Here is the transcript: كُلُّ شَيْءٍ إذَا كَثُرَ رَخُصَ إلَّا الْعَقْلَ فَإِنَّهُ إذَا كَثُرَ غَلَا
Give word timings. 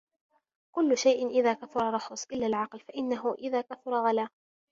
كُلُّ 0.75 0.97
شَيْءٍ 0.97 1.27
إذَا 1.29 1.53
كَثُرَ 1.53 1.93
رَخُصَ 1.93 2.25
إلَّا 2.31 2.47
الْعَقْلَ 2.47 2.79
فَإِنَّهُ 2.79 3.33
إذَا 3.33 3.61
كَثُرَ 3.61 3.91
غَلَا 4.07 4.29